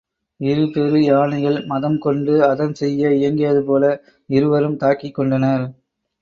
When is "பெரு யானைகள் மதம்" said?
0.67-1.97